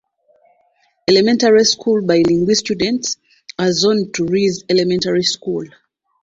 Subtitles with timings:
[1.07, 3.17] Elementary school bilingual students
[3.59, 5.65] are zoned to Rees Elementary School.